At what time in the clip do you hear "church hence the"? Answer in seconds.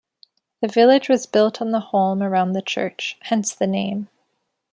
2.63-3.67